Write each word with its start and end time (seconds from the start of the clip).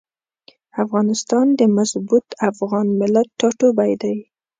افغانستان 0.83 1.45
د 1.59 1.61
مضبوط 1.77 2.25
افغان 2.49 2.87
ملت 2.99 3.27
ټاټوبی 3.39 3.91
شي. 4.01 4.15